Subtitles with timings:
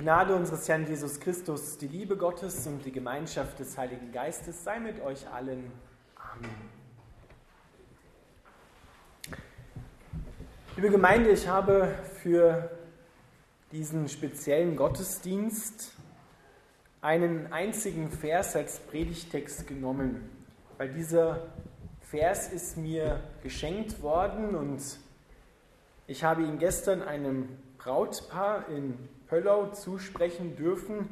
[0.00, 4.80] Gnade unseres Herrn Jesus Christus, die Liebe Gottes und die Gemeinschaft des Heiligen Geistes sei
[4.80, 5.70] mit euch allen.
[6.16, 6.50] Amen.
[10.74, 12.70] Liebe Gemeinde, ich habe für
[13.72, 15.92] diesen speziellen Gottesdienst
[17.02, 20.30] einen einzigen Vers als Predigtext genommen,
[20.78, 21.48] weil dieser
[22.00, 24.80] Vers ist mir geschenkt worden und
[26.06, 27.50] ich habe ihn gestern einem
[27.82, 31.08] Brautpaar in Pöllau zusprechen dürfen,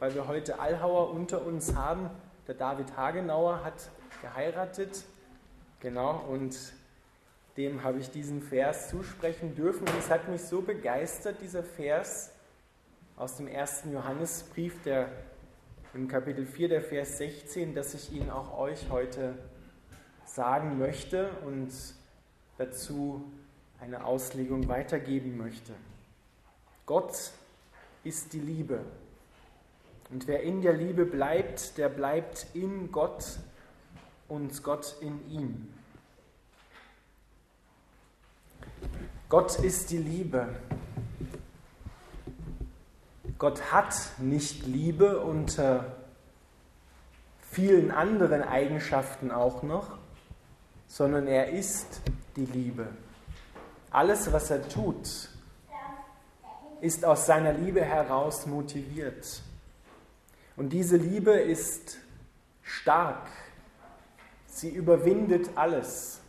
[0.00, 2.10] weil wir heute Allhauer unter uns haben.
[2.48, 3.90] Der David Hagenauer hat
[4.20, 5.04] geheiratet,
[5.78, 6.56] genau, und
[7.56, 9.86] dem habe ich diesen Vers zusprechen dürfen.
[9.86, 12.32] Und es hat mich so begeistert, dieser Vers
[13.16, 15.08] aus dem ersten Johannesbrief, der
[15.94, 19.38] im Kapitel 4, der Vers 16, dass ich ihn auch euch heute
[20.24, 21.72] sagen möchte und
[22.56, 23.30] dazu
[23.80, 25.74] eine Auslegung weitergeben möchte.
[26.88, 27.32] Gott
[28.02, 28.80] ist die Liebe.
[30.08, 33.40] Und wer in der Liebe bleibt, der bleibt in Gott
[34.26, 35.74] und Gott in ihm.
[39.28, 40.48] Gott ist die Liebe.
[43.36, 45.94] Gott hat nicht Liebe unter
[47.50, 49.98] vielen anderen Eigenschaften auch noch,
[50.86, 52.00] sondern er ist
[52.36, 52.88] die Liebe.
[53.90, 55.28] Alles, was er tut,
[56.80, 59.42] ist aus seiner Liebe heraus motiviert.
[60.56, 61.98] Und diese Liebe ist
[62.62, 63.28] stark.
[64.46, 66.20] Sie überwindet alles.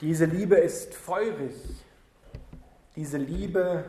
[0.00, 1.54] Diese Liebe ist feurig.
[2.96, 3.84] Diese Liebe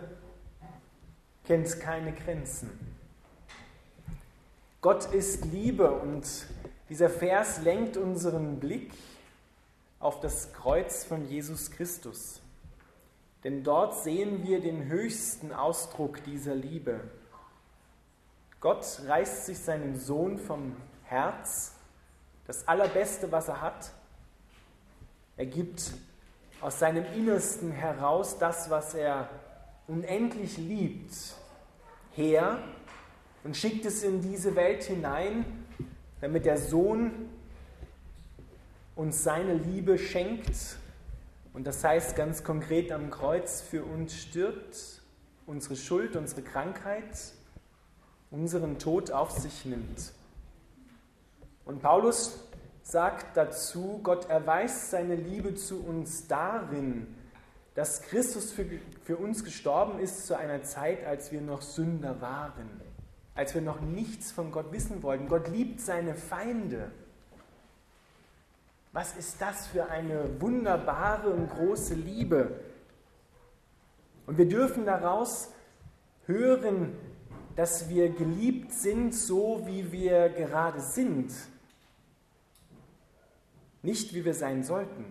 [1.45, 2.69] kennt keine Grenzen.
[4.81, 6.25] Gott ist Liebe und
[6.89, 8.93] dieser Vers lenkt unseren Blick
[9.99, 12.41] auf das Kreuz von Jesus Christus.
[13.43, 16.99] Denn dort sehen wir den höchsten Ausdruck dieser Liebe.
[18.59, 21.73] Gott reißt sich seinen Sohn vom Herz,
[22.45, 23.91] das Allerbeste, was er hat.
[25.37, 25.93] Er gibt
[26.59, 29.29] aus seinem Innersten heraus das, was er
[29.87, 31.13] unendlich liebt,
[32.15, 32.61] her
[33.45, 35.45] und schickt es in diese Welt hinein,
[36.19, 37.29] damit der Sohn
[38.97, 40.78] uns seine Liebe schenkt
[41.59, 45.01] und das heißt ganz konkret am Kreuz für uns stirbt,
[45.45, 47.33] unsere Schuld, unsere Krankheit,
[48.31, 50.13] unseren Tod auf sich nimmt.
[51.65, 52.39] Und Paulus
[52.81, 57.13] sagt dazu, Gott erweist seine Liebe zu uns darin,
[57.75, 58.65] dass Christus für,
[59.03, 62.69] für uns gestorben ist zu einer Zeit, als wir noch Sünder waren,
[63.35, 65.27] als wir noch nichts von Gott wissen wollten.
[65.27, 66.89] Gott liebt seine Feinde.
[68.91, 72.59] Was ist das für eine wunderbare und große Liebe?
[74.25, 75.51] Und wir dürfen daraus
[76.25, 76.95] hören,
[77.55, 81.31] dass wir geliebt sind, so wie wir gerade sind.
[83.81, 85.05] Nicht wie wir sein sollten.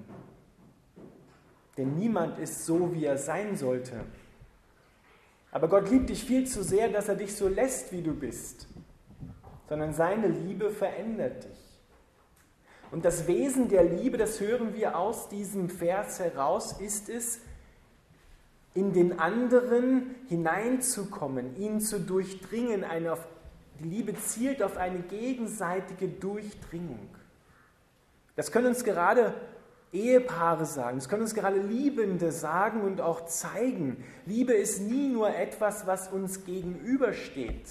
[1.77, 4.05] Denn niemand ist so, wie er sein sollte.
[5.53, 8.67] Aber Gott liebt dich viel zu sehr, dass er dich so lässt, wie du bist.
[9.69, 11.68] Sondern seine Liebe verändert dich.
[12.91, 17.41] Und das Wesen der Liebe, das hören wir aus diesem Vers heraus, ist es,
[18.75, 22.85] in den anderen hineinzukommen, ihn zu durchdringen.
[22.85, 23.19] Eine,
[23.81, 27.09] die Liebe zielt auf eine gegenseitige Durchdringung.
[28.37, 29.35] Das können uns gerade
[29.93, 34.05] Ehepaare sagen, das können uns gerade Liebende sagen und auch zeigen.
[34.27, 37.69] Liebe ist nie nur etwas, was uns gegenübersteht,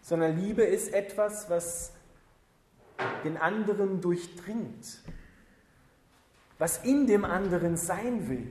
[0.00, 1.92] sondern Liebe ist etwas, was
[3.24, 5.02] den anderen durchdringt,
[6.58, 8.50] was in dem anderen sein will,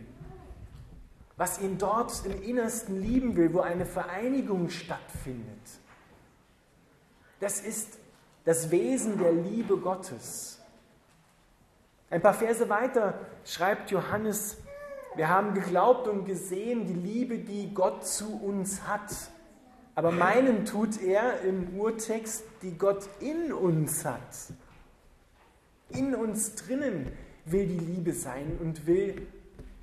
[1.35, 5.62] was ihn dort im Innersten lieben will, wo eine Vereinigung stattfindet.
[7.40, 8.00] Das ist
[8.46, 10.59] das Wesen der Liebe Gottes.
[12.09, 14.57] Ein paar Verse weiter schreibt Johannes,
[15.16, 19.12] wir haben geglaubt und gesehen die Liebe, die Gott zu uns hat.
[19.98, 24.20] Aber meinen tut er im Urtext, die Gott in uns hat.
[25.90, 27.12] In uns drinnen
[27.46, 29.26] will die Liebe sein und will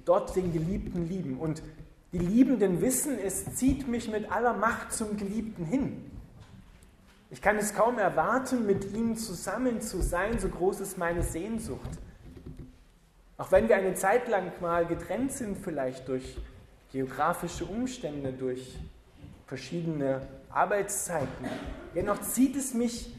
[0.04, 1.40] dort den Geliebten lieben.
[1.40, 1.64] Und
[2.12, 6.08] die Liebenden wissen, es zieht mich mit aller Macht zum Geliebten hin.
[7.30, 11.90] Ich kann es kaum erwarten, mit ihm zusammen zu sein, so groß ist meine Sehnsucht.
[13.36, 16.38] Auch wenn wir eine Zeit lang mal getrennt sind, vielleicht durch
[16.92, 18.78] geografische Umstände, durch
[19.46, 21.48] verschiedene Arbeitszeiten.
[21.94, 23.14] Dennoch zieht es mich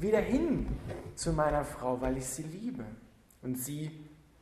[0.00, 0.66] wieder hin
[1.14, 2.84] zu meiner Frau, weil ich sie liebe
[3.42, 3.90] und sie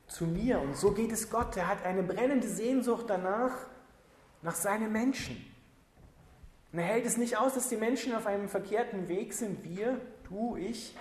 [0.07, 0.61] zu mir.
[0.61, 1.57] Und so geht es Gott.
[1.57, 3.53] Er hat eine brennende Sehnsucht danach,
[4.43, 5.37] nach seinen Menschen.
[6.73, 10.01] Und er hält es nicht aus, dass die Menschen auf einem verkehrten Weg sind, wir,
[10.29, 10.95] du, ich,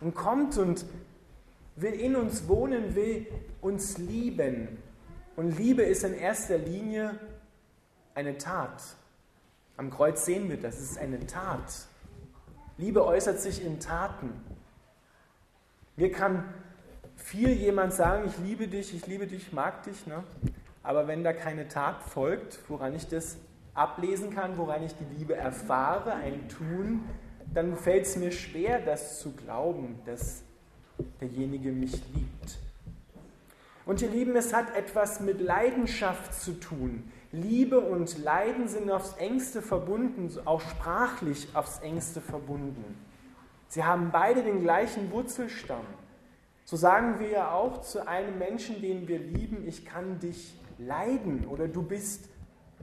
[0.00, 0.84] und kommt und
[1.76, 3.26] will in uns wohnen, will
[3.60, 4.78] uns lieben.
[5.36, 7.18] Und Liebe ist in erster Linie
[8.14, 8.82] eine Tat.
[9.80, 11.86] Am Kreuz sehen wir das, es ist eine Tat.
[12.76, 14.30] Liebe äußert sich in Taten.
[15.96, 16.44] Mir kann
[17.16, 20.22] viel jemand sagen, ich liebe dich, ich liebe dich, mag dich, ne?
[20.82, 23.38] aber wenn da keine Tat folgt, woran ich das
[23.72, 27.06] ablesen kann, woran ich die Liebe erfahre, ein Tun,
[27.54, 30.42] dann fällt es mir schwer, das zu glauben, dass
[31.22, 32.58] derjenige mich liebt.
[33.86, 37.10] Und ihr Lieben, es hat etwas mit Leidenschaft zu tun.
[37.32, 42.96] Liebe und Leiden sind aufs engste verbunden, auch sprachlich aufs engste verbunden.
[43.68, 45.86] Sie haben beide den gleichen Wurzelstamm.
[46.64, 51.46] So sagen wir ja auch zu einem Menschen, den wir lieben, ich kann dich leiden
[51.46, 52.28] oder du bist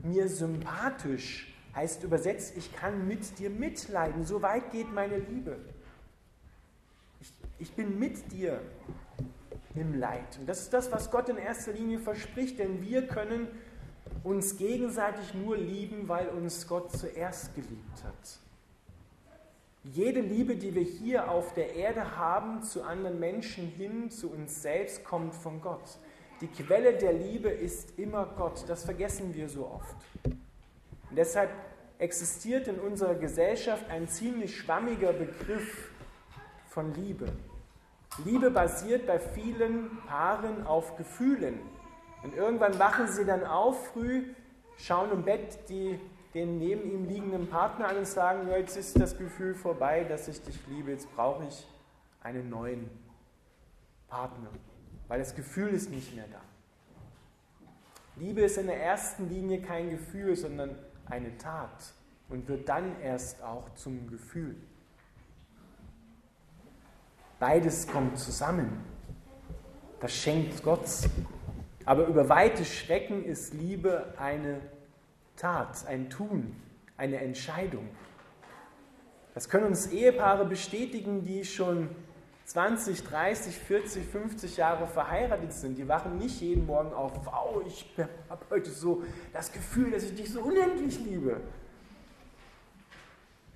[0.02, 1.54] mir sympathisch.
[1.74, 4.24] Heißt übersetzt, ich kann mit dir mitleiden.
[4.24, 5.58] So weit geht meine Liebe.
[7.20, 8.60] Ich, ich bin mit dir
[9.74, 10.38] im Leid.
[10.40, 13.48] Und das ist das, was Gott in erster Linie verspricht, denn wir können
[14.24, 18.38] uns gegenseitig nur lieben, weil uns Gott zuerst geliebt hat.
[19.84, 24.60] Jede Liebe, die wir hier auf der Erde haben, zu anderen Menschen hin, zu uns
[24.60, 25.98] selbst, kommt von Gott.
[26.40, 28.64] Die Quelle der Liebe ist immer Gott.
[28.68, 29.96] Das vergessen wir so oft.
[30.24, 31.50] Und deshalb
[31.98, 35.90] existiert in unserer Gesellschaft ein ziemlich schwammiger Begriff
[36.68, 37.32] von Liebe.
[38.24, 41.60] Liebe basiert bei vielen Paaren auf Gefühlen.
[42.22, 44.24] Und irgendwann wachen sie dann auf früh,
[44.76, 45.98] schauen im Bett die,
[46.34, 50.42] den neben ihm liegenden Partner an und sagen, jetzt ist das Gefühl vorbei, dass ich
[50.42, 51.66] dich liebe, jetzt brauche ich
[52.22, 52.90] einen neuen
[54.08, 54.48] Partner,
[55.06, 56.40] weil das Gefühl ist nicht mehr da.
[58.16, 60.76] Liebe ist in der ersten Linie kein Gefühl, sondern
[61.06, 61.92] eine Tat
[62.28, 64.56] und wird dann erst auch zum Gefühl.
[67.38, 68.84] Beides kommt zusammen.
[70.00, 70.88] Das schenkt Gott.
[71.88, 74.60] Aber über weite Schrecken ist Liebe eine
[75.36, 76.54] Tat, ein Tun,
[76.98, 77.88] eine Entscheidung.
[79.32, 81.88] Das können uns Ehepaare bestätigen, die schon
[82.44, 85.78] 20, 30, 40, 50 Jahre verheiratet sind.
[85.78, 87.90] Die wachen nicht jeden Morgen auf, wow, ich
[88.28, 89.02] habe heute so
[89.32, 91.40] das Gefühl, dass ich dich so unendlich liebe.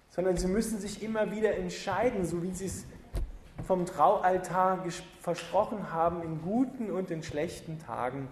[0.08, 2.86] Sondern sie müssen sich immer wieder entscheiden, so wie sie es
[3.64, 4.84] vom Traualtar
[5.20, 8.28] versprochen haben, in guten und in schlechten Tagen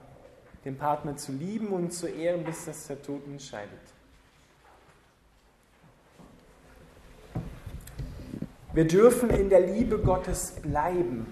[0.64, 3.70] den Partner zu lieben und zu ehren, bis das der Tod entscheidet.
[8.72, 11.26] Wir dürfen in der Liebe Gottes bleiben.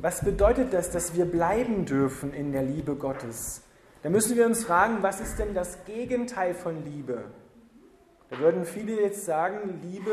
[0.00, 3.62] Was bedeutet das, dass wir bleiben dürfen in der Liebe Gottes?
[4.02, 7.24] Da müssen wir uns fragen, was ist denn das Gegenteil von Liebe?
[8.30, 10.10] Da würden viele jetzt sagen, Liebe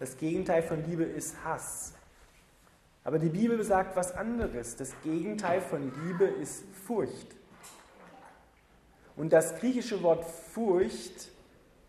[0.00, 1.92] das Gegenteil von Liebe ist Hass.
[3.04, 4.74] Aber die Bibel sagt was anderes.
[4.74, 7.36] Das Gegenteil von Liebe ist Furcht.
[9.14, 11.30] Und das griechische Wort Furcht,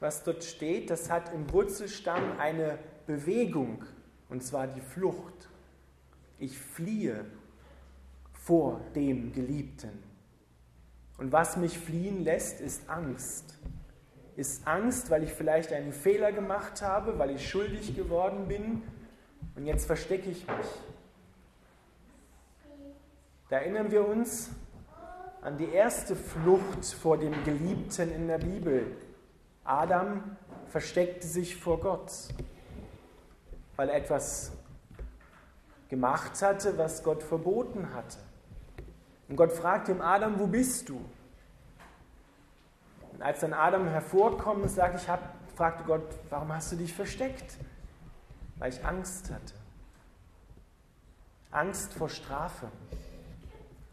[0.02, 2.78] was dort steht, das hat im Wurzelstamm eine
[3.08, 3.86] Bewegung,
[4.28, 5.48] und zwar die Flucht.
[6.38, 7.24] Ich fliehe
[8.34, 10.04] vor dem Geliebten.
[11.18, 13.58] Und was mich fliehen lässt, ist Angst
[14.36, 18.84] ist Angst, weil ich vielleicht einen Fehler gemacht habe, weil ich schuldig geworden bin
[19.56, 20.68] und jetzt verstecke ich mich.
[23.50, 24.50] Da erinnern wir uns
[25.42, 28.96] an die erste Flucht vor dem Geliebten in der Bibel.
[29.64, 32.12] Adam versteckte sich vor Gott,
[33.76, 34.54] weil er etwas
[35.90, 38.18] gemacht hatte, was Gott verboten hatte.
[39.28, 41.02] Und Gott fragte ihm, Adam, wo bist du?
[43.22, 45.20] Und als dann Adam hervorkommt und sagt, ich hab,
[45.56, 46.02] fragte Gott,
[46.32, 47.56] warum hast du dich versteckt?
[48.58, 49.54] Weil ich Angst hatte.
[51.52, 52.66] Angst vor Strafe.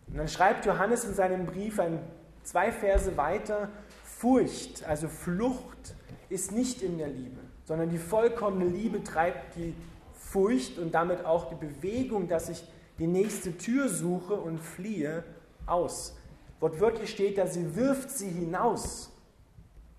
[0.06, 1.98] Und dann schreibt Johannes in seinem Brief ein,
[2.42, 3.68] zwei Verse weiter,
[4.02, 5.94] Furcht, also Flucht,
[6.30, 9.74] ist nicht in der Liebe, sondern die vollkommene Liebe treibt die
[10.14, 12.64] Furcht und damit auch die Bewegung, dass ich
[12.98, 15.22] die nächste Tür suche und fliehe,
[15.66, 16.16] aus.
[16.60, 19.12] Wortwörtlich steht da, sie wirft sie hinaus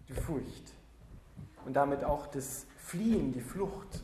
[0.09, 0.73] die Furcht
[1.65, 4.03] und damit auch das Fliehen, die Flucht.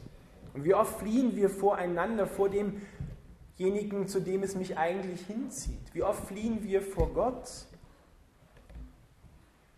[0.54, 5.94] Und wie oft fliehen wir voreinander, vor demjenigen, zu dem es mich eigentlich hinzieht?
[5.94, 7.50] Wie oft fliehen wir vor Gott?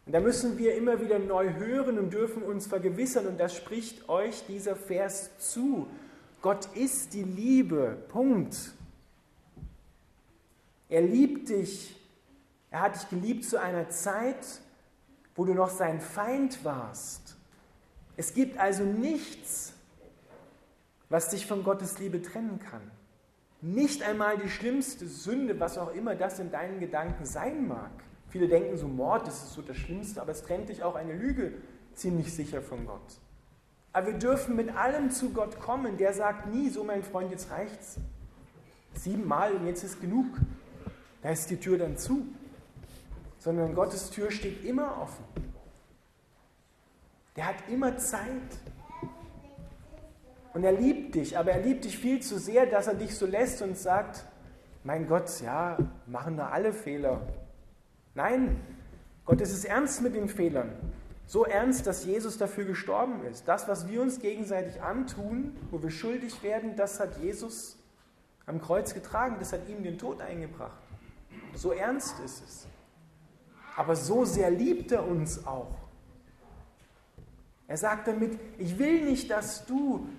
[0.05, 4.07] Und da müssen wir immer wieder neu hören und dürfen uns vergewissern, und das spricht
[4.07, 5.88] euch dieser Vers zu.
[6.41, 7.98] Gott ist die Liebe.
[8.10, 8.74] Punkt.
[10.89, 11.96] Er liebt dich.
[12.72, 14.62] Er hat dich geliebt zu einer Zeit,
[15.38, 17.38] wo du noch sein Feind warst.
[18.17, 19.74] Es gibt also nichts,
[21.10, 22.82] was dich von Gottes Liebe trennen kann.
[23.62, 27.91] Nicht einmal die schlimmste Sünde, was auch immer das in deinen Gedanken sein mag.
[28.29, 31.13] Viele denken so, Mord, das ist so das Schlimmste, aber es trennt dich auch eine
[31.13, 31.53] Lüge
[31.94, 33.20] ziemlich sicher von Gott.
[33.94, 35.98] Aber wir dürfen mit allem zu Gott kommen.
[35.98, 37.98] Der sagt nie, so mein Freund, jetzt reicht's.
[38.94, 40.25] Siebenmal und jetzt ist genug.
[41.22, 42.25] Da ist die Tür dann zu.
[43.48, 45.24] Sondern Gottes Tür steht immer offen.
[47.38, 48.60] Der hat immer Zeit.
[50.54, 53.25] Und er liebt dich, aber er liebt dich viel zu sehr, dass er dich so
[53.25, 54.25] lässt und sagt,
[54.84, 55.77] mein Gott, ja,
[56.08, 57.22] machen da alle Fehler.
[58.16, 58.60] Nein,
[59.24, 60.74] Gott ist es ernst mit den Fehlern.
[61.25, 63.48] So ernst, dass Jesus dafür gestorben ist.
[63.48, 67.77] Das, was wir uns gegenseitig antun, wo wir schuldig werden, das hat Jesus
[68.46, 70.82] am Kreuz getragen, das hat ihm den Tod eingebracht.
[71.56, 72.68] So ernst ist es.
[73.77, 75.72] Aber so sehr liebt er uns auch.
[77.67, 80.10] Er sagt damit, ich will nicht, dass du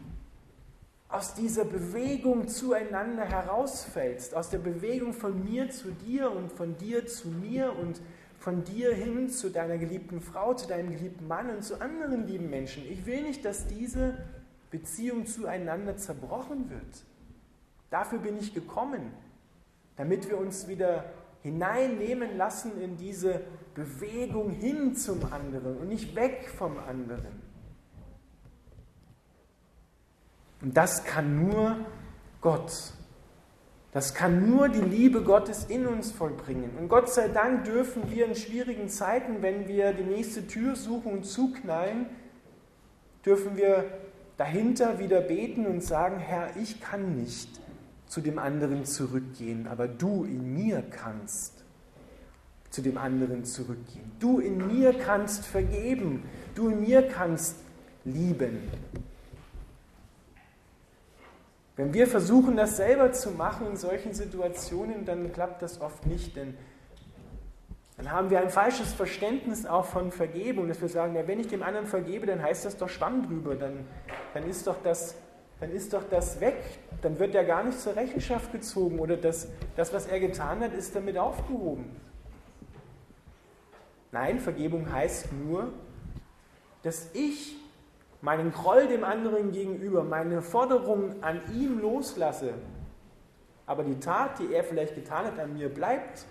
[1.08, 7.06] aus dieser Bewegung zueinander herausfällst, aus der Bewegung von mir zu dir und von dir
[7.06, 8.00] zu mir und
[8.38, 12.50] von dir hin zu deiner geliebten Frau, zu deinem geliebten Mann und zu anderen lieben
[12.50, 12.84] Menschen.
[12.88, 14.18] Ich will nicht, dass diese
[14.70, 17.04] Beziehung zueinander zerbrochen wird.
[17.90, 19.10] Dafür bin ich gekommen,
[19.96, 21.06] damit wir uns wieder
[21.42, 23.40] hineinnehmen lassen in diese
[23.74, 27.48] Bewegung hin zum anderen und nicht weg vom anderen.
[30.60, 31.76] Und das kann nur
[32.40, 32.92] Gott.
[33.92, 36.76] Das kann nur die Liebe Gottes in uns vollbringen.
[36.78, 41.12] Und Gott sei Dank dürfen wir in schwierigen Zeiten, wenn wir die nächste Tür suchen
[41.12, 42.06] und zuknallen,
[43.24, 43.84] dürfen wir
[44.36, 47.48] dahinter wieder beten und sagen, Herr, ich kann nicht
[48.08, 51.64] zu dem anderen zurückgehen, aber du in mir kannst
[52.70, 54.10] zu dem anderen zurückgehen.
[54.18, 56.22] Du in mir kannst vergeben,
[56.54, 57.56] du in mir kannst
[58.04, 58.58] lieben.
[61.76, 66.36] Wenn wir versuchen, das selber zu machen in solchen Situationen, dann klappt das oft nicht,
[66.36, 66.54] denn
[67.96, 71.48] dann haben wir ein falsches Verständnis auch von Vergebung, dass wir sagen, ja, wenn ich
[71.48, 73.86] dem anderen vergebe, dann heißt das doch Schwamm drüber, dann,
[74.34, 75.16] dann, ist, doch das,
[75.60, 76.56] dann ist doch das weg,
[77.02, 80.72] dann wird er gar nicht zur Rechenschaft gezogen oder das, das, was er getan hat,
[80.72, 81.96] ist damit aufgehoben.
[84.12, 85.72] Nein, Vergebung heißt nur,
[86.82, 87.56] dass ich
[88.20, 92.54] meinen Groll dem anderen gegenüber, meine Forderung an ihm loslasse,
[93.66, 96.24] aber die Tat, die er vielleicht getan hat, an mir bleibt,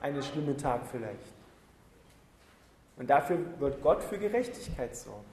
[0.00, 1.34] eine schlimme Tat vielleicht.
[2.96, 5.24] Und dafür wird Gott für Gerechtigkeit sorgen.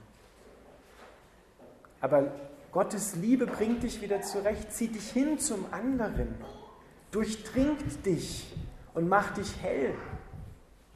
[2.02, 2.32] Aber
[2.72, 6.34] Gottes Liebe bringt dich wieder zurecht, zieht dich hin zum anderen,
[7.10, 8.54] durchdringt dich
[8.92, 9.94] und macht dich hell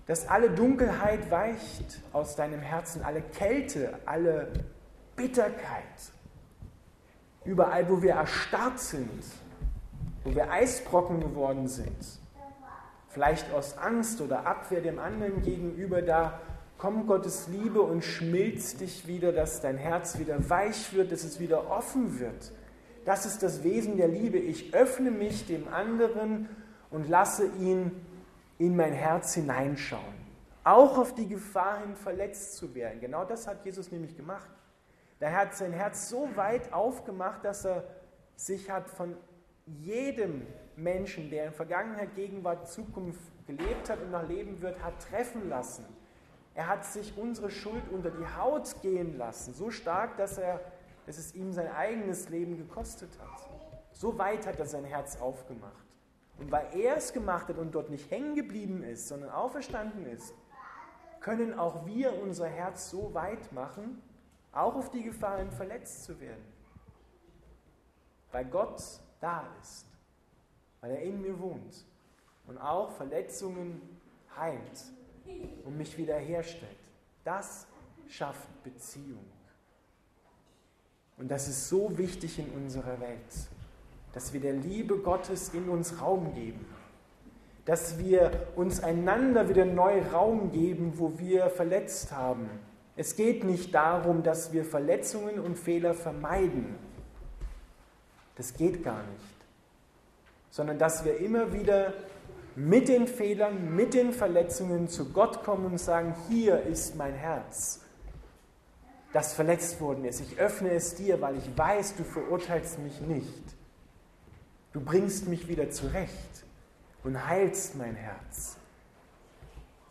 [0.07, 4.49] dass alle Dunkelheit weicht aus deinem Herzen, alle Kälte, alle
[5.17, 5.83] Bitterkeit.
[7.45, 9.25] Überall, wo wir erstarrt sind,
[10.25, 12.21] wo wir Eisbrocken geworden sind,
[13.09, 16.41] vielleicht aus Angst oder Abwehr dem anderen gegenüber, da
[16.79, 21.41] kommt Gottes Liebe und schmilzt dich wieder, dass dein Herz wieder weich wird, dass es
[21.41, 22.53] wieder offen wird.
[23.05, 24.39] Das ist das Wesen der Liebe.
[24.39, 26.49] Ich öffne mich dem anderen
[26.91, 27.93] und lasse ihn
[28.59, 30.27] in mein Herz hineinschauen.
[30.65, 33.01] Auch auf die Gefahr hin, verletzt zu werden.
[33.01, 34.51] Genau das hat Jesus nämlich gemacht.
[35.21, 37.85] Er hat sein Herz so weit aufgemacht, dass er
[38.35, 39.17] sich hat von
[39.67, 40.43] jedem
[40.77, 45.85] Menschen, der in Vergangenheit, Gegenwart, Zukunft gelebt hat und noch leben wird, hat treffen lassen.
[46.57, 50.59] Er hat sich unsere Schuld unter die Haut gehen lassen, so stark, dass, er,
[51.05, 53.51] dass es ihm sein eigenes Leben gekostet hat.
[53.93, 55.85] So weit hat er sein Herz aufgemacht.
[56.39, 60.33] Und weil er es gemacht hat und dort nicht hängen geblieben ist, sondern auferstanden ist,
[61.21, 64.01] können auch wir unser Herz so weit machen,
[64.53, 66.45] auch auf die Gefahr hin, verletzt zu werden.
[68.33, 68.83] Weil Gott
[69.21, 69.87] da ist,
[70.81, 71.85] weil er in mir wohnt
[72.47, 74.01] und auch Verletzungen
[74.35, 74.96] heilt
[75.65, 76.77] und mich wiederherstellt.
[77.25, 77.67] Das
[78.09, 79.25] schafft Beziehung.
[81.19, 83.49] Und das ist so wichtig in unserer Welt
[84.17, 86.65] dass wir der Liebe Gottes in uns Raum geben,
[87.67, 92.49] dass wir uns einander wieder neu Raum geben, wo wir verletzt haben.
[92.97, 96.77] Es geht nicht darum, dass wir Verletzungen und Fehler vermeiden.
[98.37, 99.37] Das geht gar nicht.
[100.49, 101.93] Sondern dass wir immer wieder
[102.57, 107.83] mit den Fehlern, mit den Verletzungen zu Gott kommen und sagen, hier ist mein Herz,
[109.13, 110.21] das verletzt worden ist.
[110.21, 113.45] Ich öffne es dir, weil ich weiß, du verurteilst mich nicht.
[114.73, 116.45] Du bringst mich wieder zurecht
[117.05, 118.57] und heilst mein Herz.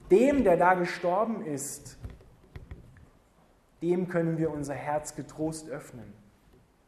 [0.09, 1.97] Dem, der da gestorben ist,
[3.81, 6.13] dem können wir unser Herz getrost öffnen,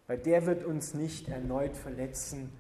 [0.07, 2.51] weil der wird uns nicht erneut verletzen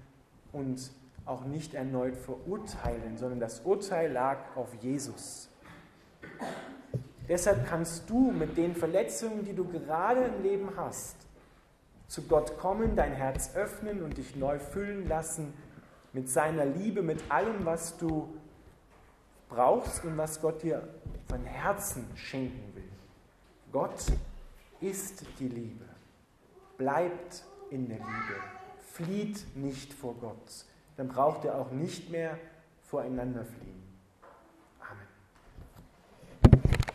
[0.51, 0.91] und
[1.27, 5.49] auch nicht erneut verurteilen, sondern das Urteil lag auf Jesus.
[7.27, 11.15] Deshalb kannst du mit den Verletzungen, die du gerade im Leben hast,
[12.07, 15.53] zu Gott kommen, dein Herz öffnen und dich neu füllen lassen
[16.13, 18.33] mit seiner Liebe, mit allem, was du
[19.49, 20.87] brauchst und was Gott dir
[21.27, 22.89] von Herzen schenken will.
[23.73, 24.05] Gott
[24.79, 25.85] ist die Liebe.
[26.77, 28.41] Bleibt in der Liebe.
[28.93, 30.65] Flieht nicht vor Gott.
[30.97, 32.37] Dann braucht ihr auch nicht mehr
[32.81, 33.76] voreinander fliehen.